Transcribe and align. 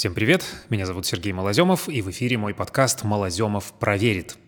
Всем 0.00 0.14
привет, 0.14 0.46
меня 0.70 0.86
зовут 0.86 1.04
Сергей 1.04 1.34
Малоземов, 1.34 1.86
и 1.86 2.00
в 2.00 2.08
эфире 2.08 2.38
мой 2.38 2.54
подкаст 2.54 3.04
«Малоземов 3.04 3.74
проверит». 3.74 4.38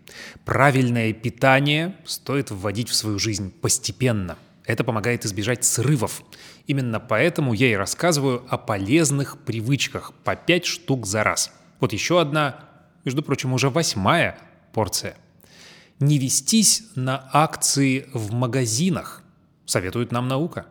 Правильное 0.47 1.13
питание 1.13 1.95
стоит 2.07 2.51
вводить 2.51 2.89
в 2.89 2.95
свою 2.95 3.19
жизнь 3.19 3.53
постепенно. 3.61 4.39
Это 4.65 4.83
помогает 4.83 5.27
избежать 5.27 5.63
срывов. 5.67 6.23
Именно 6.67 7.01
поэтому 7.01 7.53
я 7.53 7.71
и 7.71 7.75
рассказываю 7.75 8.47
о 8.49 8.57
полезных 8.57 9.37
привычках 9.45 10.15
по 10.25 10.37
5 10.37 10.65
штук 10.65 11.05
за 11.05 11.23
раз. 11.23 11.53
Вот 11.81 11.93
еще 11.93 12.19
одна, 12.19 12.65
между 13.05 13.23
прочим, 13.23 13.53
уже 13.53 13.69
восьмая 13.69 14.39
порция. 14.73 15.19
Не 16.01 16.19
вестись 16.19 16.85
на 16.95 17.29
акции 17.31 18.07
в 18.15 18.33
магазинах, 18.33 19.23
советует 19.67 20.13
нам 20.13 20.29
наука. 20.29 20.65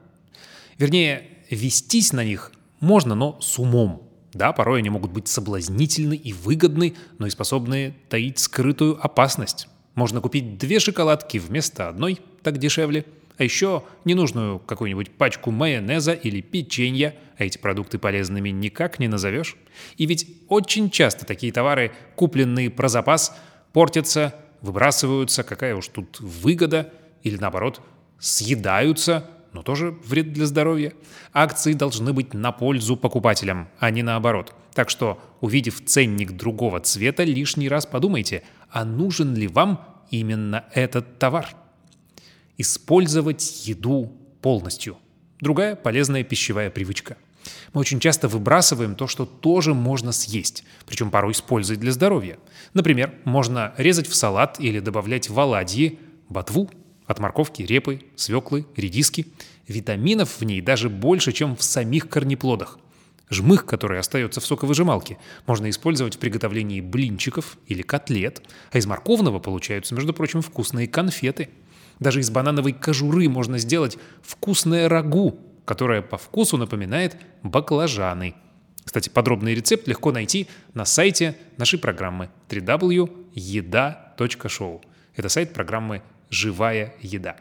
Вернее, 0.79 1.37
вестись 1.51 2.13
на 2.13 2.23
них 2.23 2.51
можно, 2.79 3.13
но 3.13 3.39
с 3.41 3.59
умом– 3.59 4.07
да, 4.33 4.53
порой 4.53 4.79
они 4.79 4.89
могут 4.89 5.11
быть 5.11 5.27
соблазнительны 5.27 6.15
и 6.15 6.33
выгодны, 6.33 6.95
но 7.17 7.27
и 7.27 7.29
способны 7.29 7.95
таить 8.09 8.39
скрытую 8.39 9.03
опасность. 9.03 9.67
Можно 9.95 10.21
купить 10.21 10.57
две 10.57 10.79
шоколадки 10.79 11.37
вместо 11.37 11.89
одной, 11.89 12.19
так 12.43 12.57
дешевле, 12.57 13.05
а 13.37 13.43
еще 13.43 13.83
ненужную 14.05 14.59
какую-нибудь 14.59 15.11
пачку 15.11 15.51
майонеза 15.51 16.13
или 16.13 16.41
печенья, 16.41 17.15
а 17.37 17.43
эти 17.43 17.57
продукты 17.57 17.97
полезными 17.97 18.49
никак 18.49 18.99
не 18.99 19.07
назовешь. 19.07 19.57
И 19.97 20.05
ведь 20.05 20.27
очень 20.47 20.89
часто 20.89 21.25
такие 21.25 21.51
товары, 21.51 21.91
купленные 22.15 22.69
про 22.69 22.87
запас, 22.87 23.35
портятся, 23.73 24.35
выбрасываются, 24.61 25.43
какая 25.43 25.75
уж 25.75 25.87
тут 25.87 26.19
выгода, 26.19 26.93
или 27.23 27.37
наоборот, 27.37 27.81
съедаются– 28.19 29.29
но 29.53 29.63
тоже 29.63 29.91
вред 30.05 30.33
для 30.33 30.45
здоровья. 30.45 30.93
Акции 31.33 31.73
должны 31.73 32.13
быть 32.13 32.33
на 32.33 32.51
пользу 32.51 32.95
покупателям, 32.95 33.67
а 33.79 33.91
не 33.91 34.03
наоборот. 34.03 34.53
Так 34.73 34.89
что, 34.89 35.19
увидев 35.41 35.83
ценник 35.85 36.31
другого 36.31 36.79
цвета, 36.79 37.23
лишний 37.23 37.67
раз 37.67 37.85
подумайте, 37.85 38.43
а 38.69 38.85
нужен 38.85 39.35
ли 39.35 39.47
вам 39.47 39.85
именно 40.09 40.65
этот 40.73 41.19
товар. 41.19 41.49
Использовать 42.57 43.67
еду 43.67 44.13
полностью. 44.41 44.97
Другая 45.39 45.75
полезная 45.75 46.23
пищевая 46.23 46.69
привычка. 46.69 47.17
Мы 47.73 47.81
очень 47.81 47.99
часто 47.99 48.27
выбрасываем 48.27 48.95
то, 48.95 49.07
что 49.07 49.25
тоже 49.25 49.73
можно 49.73 50.11
съесть, 50.11 50.63
причем 50.85 51.09
порой 51.09 51.31
использовать 51.31 51.79
для 51.79 51.91
здоровья. 51.91 52.37
Например, 52.73 53.15
можно 53.23 53.73
резать 53.77 54.07
в 54.07 54.15
салат 54.15 54.59
или 54.59 54.79
добавлять 54.79 55.29
в 55.29 55.39
оладьи 55.39 55.99
ботву– 56.29 56.69
от 57.11 57.19
морковки, 57.19 57.61
репы, 57.61 58.01
свеклы, 58.15 58.65
редиски. 58.75 59.27
Витаминов 59.67 60.39
в 60.39 60.43
ней 60.43 60.61
даже 60.61 60.89
больше, 60.89 61.31
чем 61.31 61.55
в 61.55 61.61
самих 61.63 62.09
корнеплодах. 62.09 62.79
Жмых, 63.29 63.65
который 63.65 63.99
остается 63.99 64.41
в 64.41 64.45
соковыжималке, 64.45 65.17
можно 65.47 65.69
использовать 65.69 66.15
в 66.15 66.19
приготовлении 66.19 66.81
блинчиков 66.81 67.57
или 67.67 67.81
котлет, 67.81 68.41
а 68.71 68.77
из 68.77 68.85
морковного 68.85 69.39
получаются, 69.39 69.95
между 69.95 70.13
прочим, 70.13 70.41
вкусные 70.41 70.89
конфеты. 70.89 71.47
Даже 71.99 72.19
из 72.19 72.29
банановой 72.29 72.73
кожуры 72.73 73.29
можно 73.29 73.57
сделать 73.57 73.97
вкусное 74.21 74.89
рагу, 74.89 75.39
которое 75.63 76.01
по 76.01 76.17
вкусу 76.17 76.57
напоминает 76.57 77.15
баклажаны. 77.41 78.35
Кстати, 78.83 79.07
подробный 79.07 79.55
рецепт 79.55 79.87
легко 79.87 80.11
найти 80.11 80.49
на 80.73 80.83
сайте 80.83 81.37
нашей 81.55 81.79
программы 81.79 82.29
www.eda.show. 82.49 84.81
Это 85.15 85.29
сайт 85.29 85.53
программы 85.53 86.01
живая 86.31 86.95
еда. 87.01 87.35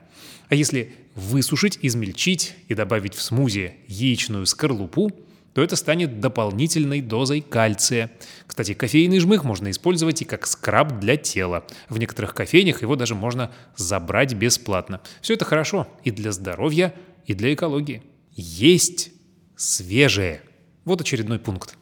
А 0.51 0.55
если 0.55 0.93
высушить, 1.15 1.79
измельчить 1.81 2.55
и 2.69 2.75
добавить 2.75 3.15
в 3.15 3.23
смузи 3.23 3.77
яичную 3.87 4.45
скорлупу, 4.45 5.11
то 5.55 5.63
это 5.63 5.77
станет 5.77 6.21
дополнительной 6.21 7.01
дозой 7.01 7.41
кальция. 7.41 8.11
Кстати, 8.47 8.75
кофейный 8.75 9.19
жмых 9.19 9.45
можно 9.45 9.71
использовать 9.71 10.23
и 10.23 10.25
как 10.25 10.47
скраб 10.47 11.01
для 11.01 11.17
тела. 11.17 11.65
В 11.89 11.99
некоторых 11.99 12.35
кофейнях 12.35 12.83
его 12.83 12.95
даже 12.97 13.15
можно 13.15 13.51
забрать 13.77 14.35
бесплатно. 14.35 15.01
Все 15.23 15.35
это 15.35 15.45
хорошо 15.45 15.89
и 16.05 16.11
для 16.11 16.33
здоровья, 16.33 16.95
и 17.27 17.35
для 17.35 17.53
экологии. 17.55 18.03
Есть 18.33 19.11
свежее. 19.57 20.43
Вот 20.85 21.01
очередной 21.01 21.39
пункт. 21.39 21.77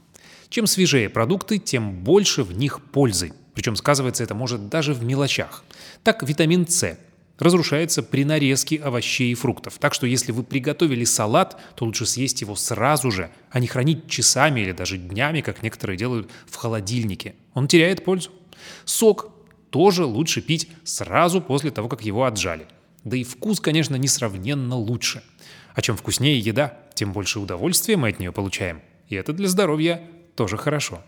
Чем 0.49 0.67
свежее 0.67 1.11
продукты, 1.11 1.59
тем 1.59 2.03
больше 2.03 2.43
в 2.43 2.53
них 2.53 2.83
пользы. 2.83 3.33
Причем 3.59 3.75
сказывается 3.75 4.23
это 4.23 4.37
может 4.37 4.69
даже 4.69 4.95
в 4.95 5.03
мелочах. 5.03 5.65
Так 6.05 6.23
витамин 6.23 6.69
С 6.69 6.97
разрушается 7.41 8.05
при 8.05 8.25
нарезке 8.25 8.77
овощей 8.77 9.33
и 9.33 9.35
фруктов. 9.35 9.79
Так 9.81 9.95
что 9.95 10.07
если 10.07 10.31
вы 10.31 10.45
приготовили 10.45 11.03
салат, 11.03 11.61
то 11.75 11.85
лучше 11.85 12.07
съесть 12.07 12.41
его 12.41 12.55
сразу 12.55 13.11
же, 13.11 13.33
а 13.51 13.59
не 13.59 13.67
хранить 13.67 14.09
часами 14.09 14.61
или 14.61 14.71
даже 14.71 14.97
днями, 14.97 15.41
как 15.41 15.65
некоторые 15.65 15.97
делают 15.97 16.31
в 16.47 16.55
холодильнике. 16.55 17.35
Он 17.53 17.67
теряет 17.67 18.05
пользу. 18.05 18.31
Сок 18.85 19.33
тоже 19.71 20.05
лучше 20.05 20.41
пить 20.41 20.69
сразу 20.85 21.41
после 21.41 21.73
того, 21.73 21.89
как 21.89 22.03
его 22.03 22.27
отжали. 22.27 22.69
Да 23.03 23.17
и 23.17 23.25
вкус, 23.25 23.59
конечно, 23.59 23.97
несравненно 23.97 24.77
лучше. 24.77 25.25
А 25.75 25.83
чем 25.83 25.97
вкуснее 25.97 26.39
еда, 26.39 26.79
тем 26.95 27.13
больше 27.13 27.41
удовольствия 27.41 27.97
мы 27.97 28.11
от 28.11 28.21
нее 28.21 28.31
получаем. 28.31 28.83
И 29.09 29.17
это 29.17 29.33
для 29.33 29.49
здоровья 29.49 30.01
тоже 30.37 30.57
хорошо 30.57 31.03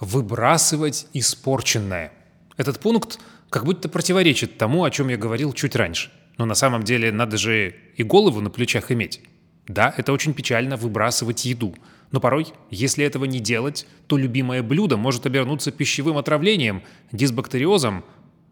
выбрасывать 0.00 1.06
испорченное. 1.12 2.12
Этот 2.56 2.80
пункт 2.80 3.18
как 3.50 3.64
будто 3.64 3.88
противоречит 3.88 4.58
тому, 4.58 4.84
о 4.84 4.90
чем 4.90 5.08
я 5.08 5.16
говорил 5.16 5.52
чуть 5.52 5.76
раньше. 5.76 6.10
Но 6.36 6.44
на 6.44 6.54
самом 6.54 6.84
деле 6.84 7.10
надо 7.10 7.36
же 7.36 7.74
и 7.96 8.02
голову 8.02 8.40
на 8.40 8.50
плечах 8.50 8.92
иметь. 8.92 9.20
Да, 9.66 9.92
это 9.96 10.12
очень 10.12 10.34
печально 10.34 10.76
выбрасывать 10.76 11.44
еду. 11.44 11.74
Но 12.10 12.20
порой, 12.20 12.46
если 12.70 13.04
этого 13.04 13.26
не 13.26 13.38
делать, 13.38 13.86
то 14.06 14.16
любимое 14.16 14.62
блюдо 14.62 14.96
может 14.96 15.26
обернуться 15.26 15.70
пищевым 15.70 16.16
отравлением, 16.16 16.82
дисбактериозом, 17.12 18.04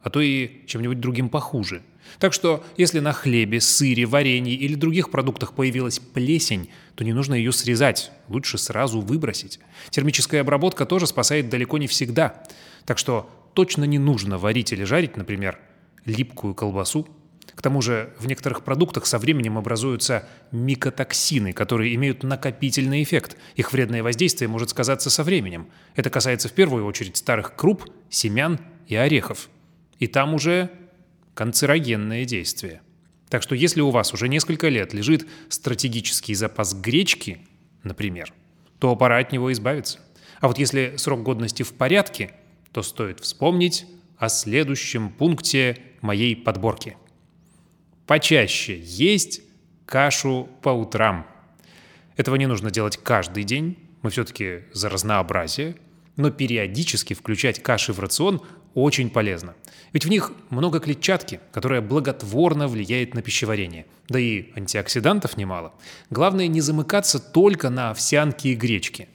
а 0.07 0.09
то 0.09 0.21
и 0.21 0.65
чем-нибудь 0.67 1.01
другим 1.01 1.29
похуже. 1.29 1.83
Так 2.21 2.33
что, 2.33 2.65
если 2.77 3.01
на 3.01 3.13
хлебе, 3.13 3.61
сыре, 3.61 4.07
варенье 4.07 4.55
или 4.55 4.77
других 4.77 5.11
продуктах 5.11 5.53
появилась 5.53 5.99
плесень, 5.99 6.71
то 6.95 7.03
не 7.03 7.13
нужно 7.13 7.35
ее 7.35 7.51
срезать, 7.51 8.13
лучше 8.29 8.57
сразу 8.57 9.01
выбросить. 9.01 9.59
Термическая 9.91 10.43
обработка 10.43 10.87
тоже 10.87 11.09
спасает 11.09 11.49
далеко 11.49 11.79
не 11.79 11.89
всегда. 11.89 12.45
Так 12.85 12.99
что 12.99 13.29
точно 13.53 13.83
не 13.83 13.99
нужно 13.99 14.39
варить 14.39 14.73
или 14.73 14.85
жарить, 14.85 15.17
например, 15.17 15.59
липкую 16.05 16.55
колбасу. 16.55 17.09
К 17.57 17.61
тому 17.61 17.83
же 17.83 18.15
в 18.21 18.29
некоторых 18.29 18.63
продуктах 18.63 19.07
со 19.07 19.19
временем 19.19 19.59
образуются 19.59 20.29
микотоксины, 20.53 21.53
которые 21.53 21.93
имеют 21.97 22.23
накопительный 22.23 23.03
эффект. 23.03 23.37
Их 23.57 23.73
вредное 23.73 24.05
воздействие 24.05 24.47
может 24.47 24.71
сказаться 24.71 25.11
со 25.11 25.25
временем. 25.25 25.67
Это 25.97 26.11
касается 26.11 26.49
в 26.49 26.53
первую 26.53 26.87
очередь 26.87 27.17
старых 27.17 27.57
круп, 27.57 27.87
семян 28.09 28.61
и 28.87 28.95
орехов. 28.95 29.49
И 29.99 30.07
там 30.07 30.35
уже 30.35 30.71
канцерогенное 31.35 32.25
действие. 32.25 32.83
Так 33.29 33.43
что 33.43 33.55
если 33.55 33.81
у 33.81 33.91
вас 33.91 34.13
уже 34.15 34.29
несколько 34.29 34.69
лет 34.69 34.95
лежит 34.95 35.27
стратегический 35.49 36.35
запас 36.35 36.75
гречки, 36.75 37.39
например, 37.83 38.33
то 38.79 38.95
пора 38.95 39.19
от 39.19 39.33
него 39.33 39.53
избавиться. 39.53 40.01
А 40.41 40.49
вот 40.49 40.59
если 40.59 40.95
срок 40.97 41.23
годности 41.23 41.63
в 41.63 41.73
порядке, 41.73 42.33
то 42.73 42.83
стоит 42.83 43.21
вспомнить 43.21 43.87
о 44.19 44.29
следующем 44.29 45.11
пункте 45.11 45.79
моей 46.01 46.37
подборки. 46.37 46.97
Почаще 48.07 48.79
есть 48.79 49.41
кашу 49.87 50.49
по 50.63 50.71
утрам. 50.71 51.27
Этого 52.17 52.37
не 52.37 52.47
нужно 52.47 52.71
делать 52.71 52.97
каждый 52.97 53.45
день, 53.45 53.79
мы 54.03 54.11
все-таки 54.11 54.65
за 54.73 54.89
разнообразие, 54.89 55.77
но 56.17 56.31
периодически 56.31 57.15
включать 57.15 57.63
каши 57.63 57.93
в 57.93 58.01
рацион 58.01 58.41
очень 58.77 59.09
полезно. 59.09 59.55
Ведь 59.95 60.05
в 60.05 60.11
них 60.11 60.33
много 60.51 60.81
клетчатки, 60.81 61.41
которая 61.51 61.81
благотворно 61.81 62.69
влияет 62.69 63.15
на 63.15 63.23
пищеварение. 63.23 63.87
Да 64.11 64.21
и 64.21 64.53
антиоксидантов 64.55 65.39
немало. 65.39 65.73
Главное 66.11 66.47
не 66.47 66.61
замыкаться 66.61 67.19
только 67.19 67.71
на 67.71 67.91
овсянке 67.91 68.51
и 68.51 68.55
гречке. 68.55 69.09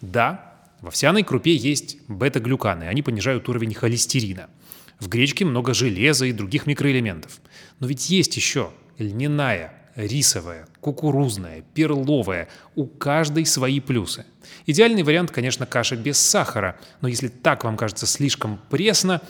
Да, 0.00 0.54
в 0.80 0.88
овсяной 0.88 1.22
крупе 1.22 1.54
есть 1.54 1.96
бета-глюканы, 2.08 2.84
они 2.84 3.02
понижают 3.02 3.48
уровень 3.48 3.72
холестерина. 3.72 4.50
В 4.98 5.08
гречке 5.08 5.44
много 5.44 5.74
железа 5.74 6.26
и 6.26 6.32
других 6.32 6.66
микроэлементов. 6.66 7.40
Но 7.78 7.86
ведь 7.86 8.10
есть 8.10 8.36
еще 8.36 8.72
льняная, 8.98 9.72
рисовая, 9.96 10.66
кукурузная, 10.80 11.62
перловая. 11.74 12.48
У 12.74 12.86
каждой 12.86 13.46
свои 13.46 13.80
плюсы. 13.80 14.26
Идеальный 14.66 15.02
вариант, 15.02 15.30
конечно, 15.30 15.66
каша 15.66 15.96
без 15.96 16.18
сахара, 16.18 16.76
но 17.00 17.08
если 17.08 17.28
так 17.28 17.64
вам 17.64 17.76
кажется 17.76 18.06
слишком 18.06 18.60
пресно, 18.70 19.20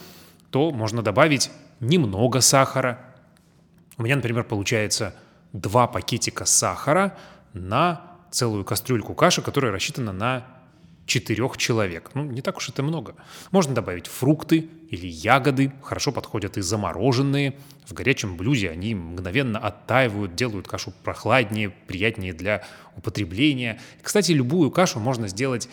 то 0.51 0.71
можно 0.71 1.03
добавить 1.03 1.51
немного 1.81 2.41
сахара. 2.41 2.99
У 3.97 4.03
меня, 4.03 4.17
например, 4.17 4.45
получается 4.45 5.15
два 5.53 5.87
пакетика 5.87 6.45
сахара 6.45 7.17
на 7.53 8.01
целую 8.31 8.65
кастрюльку 8.65 9.15
каши, 9.15 9.43
которая 9.43 9.73
рассчитана 9.73 10.13
на 10.13 10.45
четырех 11.07 11.57
человек. 11.57 12.11
Ну, 12.15 12.25
не 12.25 12.41
так 12.41 12.57
уж 12.57 12.69
это 12.69 12.83
много. 12.83 13.15
Можно 13.51 13.75
добавить 13.75 14.07
фрукты 14.07 14.69
или 14.91 15.07
ягоды, 15.07 15.73
хорошо 15.83 16.13
подходят 16.13 16.57
и 16.57 16.63
замороженные. 16.63 17.57
В 17.87 17.93
горячем 17.93 18.37
блюде 18.37 18.71
они 18.71 18.95
мгновенно 18.95 19.59
оттаивают, 19.59 20.35
делают 20.35 20.67
кашу 20.67 20.93
прохладнее, 21.03 21.71
приятнее 21.71 22.33
для 22.33 22.65
употребления. 22.97 23.81
Кстати, 24.03 24.33
любую 24.33 24.71
кашу 24.71 25.01
можно 25.01 25.29
сделать 25.29 25.69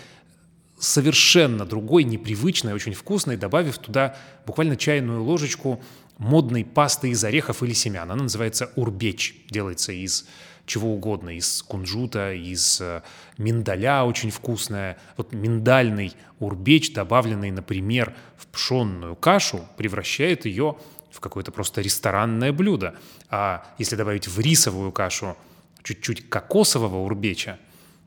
совершенно 0.80 1.66
другой, 1.66 2.04
непривычной, 2.04 2.74
очень 2.74 2.94
вкусной, 2.94 3.38
добавив 3.38 3.78
туда 3.78 4.18
буквально 4.46 4.76
чайную 4.76 5.24
ложечку 5.24 5.82
модной 6.18 6.66
пасты 6.66 7.10
из 7.10 7.24
орехов 7.24 7.64
или 7.64 7.74
семян. 7.74 8.12
Она 8.12 8.24
называется 8.24 8.72
урбеч, 8.76 9.36
делается 9.50 9.92
из 9.92 10.28
чего 10.66 10.94
угодно, 10.94 11.36
из 11.36 11.64
кунжута, 11.64 12.34
из 12.34 12.80
э, 12.82 13.02
миндаля 13.38 14.04
очень 14.04 14.32
вкусная. 14.32 14.98
Вот 15.18 15.34
миндальный 15.34 16.14
урбеч, 16.40 16.94
добавленный, 16.94 17.52
например, 17.52 18.16
в 18.38 18.48
пшенную 18.48 19.16
кашу, 19.16 19.66
превращает 19.78 20.46
ее 20.46 20.78
в 21.12 21.20
какое-то 21.20 21.52
просто 21.52 21.82
ресторанное 21.82 22.54
блюдо. 22.54 22.96
А 23.30 23.66
если 23.78 23.96
добавить 23.96 24.28
в 24.28 24.40
рисовую 24.40 24.92
кашу 24.92 25.38
чуть-чуть 25.84 26.30
кокосового 26.30 26.98
урбеча, 26.98 27.60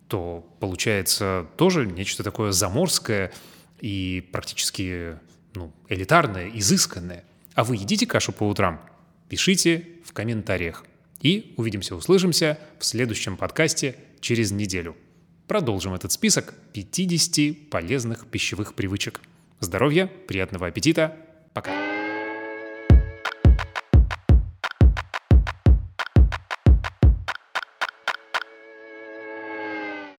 то 0.09 0.47
получается 0.61 1.47
тоже 1.57 1.87
нечто 1.87 2.23
такое 2.23 2.53
заморское 2.53 3.33
и 3.81 4.29
практически 4.33 5.19
ну, 5.55 5.73
элитарное, 5.89 6.51
изысканное. 6.55 7.25
А 7.55 7.65
вы 7.65 7.77
едите 7.77 8.07
кашу 8.07 8.33
по 8.33 8.45
утрам? 8.45 8.81
Пишите 9.29 9.87
в 10.05 10.13
комментариях. 10.13 10.85
И 11.25 11.55
увидимся, 11.57 11.97
услышимся 11.97 12.59
в 12.79 12.85
следующем 12.85 13.37
подкасте 13.39 13.97
через 14.21 14.53
неделю. 14.53 14.95
Продолжим 15.49 15.95
этот 15.95 16.13
список 16.13 16.55
50 16.75 17.71
полезных 17.71 18.27
пищевых 18.27 18.75
привычек. 18.75 19.21
Здоровья, 19.59 20.07
приятного 20.29 20.67
аппетита, 20.67 21.17
пока! 21.55 21.94